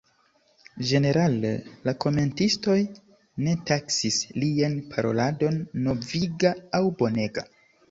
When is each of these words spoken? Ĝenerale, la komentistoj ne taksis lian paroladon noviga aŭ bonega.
Ĝenerale, 0.91 1.51
la 1.87 1.93
komentistoj 2.05 2.79
ne 3.49 3.55
taksis 3.73 4.19
lian 4.45 4.81
paroladon 4.97 5.63
noviga 5.91 6.57
aŭ 6.81 6.85
bonega. 7.05 7.49